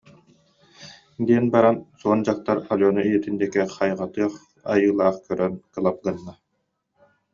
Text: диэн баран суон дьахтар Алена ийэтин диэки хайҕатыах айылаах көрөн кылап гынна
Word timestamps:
диэн 1.27 1.45
баран 1.53 1.77
суон 1.99 2.19
дьахтар 2.25 2.57
Алена 2.73 3.01
ийэтин 3.07 3.35
диэки 3.39 3.61
хайҕатыах 3.75 4.33
айылаах 4.73 5.15
көрөн 5.27 5.53
кылап 5.73 5.97
гынна 6.05 6.33